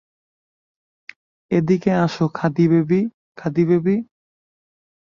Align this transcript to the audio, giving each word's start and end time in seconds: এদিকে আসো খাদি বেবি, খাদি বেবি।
এদিকে 1.51 1.91
আসো 2.03 2.25
খাদি 2.35 2.65
বেবি, 2.71 3.01
খাদি 3.37 3.63
বেবি। 3.69 3.95